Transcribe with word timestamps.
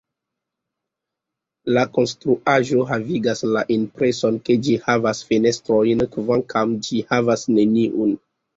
La 1.77 1.83
konstruaĵo 1.97 2.87
havigas 2.93 3.45
la 3.57 3.63
impreson 3.77 4.41
ke 4.49 4.57
ĝi 4.69 4.81
havas 4.89 5.23
fenestrojn, 5.31 6.05
kvankam 6.19 6.77
ĝi 6.91 7.07
havas 7.15 7.49
neniun. 7.57 8.21